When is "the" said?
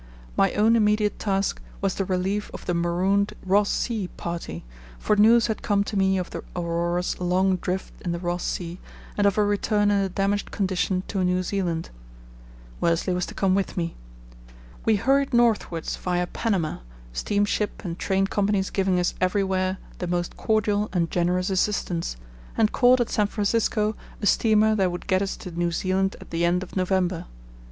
1.93-2.05, 2.65-2.73, 6.31-6.41, 8.11-8.17, 19.99-20.07, 26.31-26.43